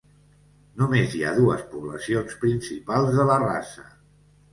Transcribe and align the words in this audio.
Només 0.83 1.11
hi 1.17 1.19
ha 1.25 1.33
dues 1.39 1.61
poblacions 1.73 2.39
principals 2.45 3.13
de 3.19 3.27
la 3.33 3.37
raça. 3.45 3.85